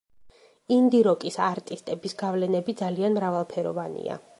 [0.77, 4.25] ინდი-როკის არტისტების გავლენები ძალიან მრავალფეროვანია.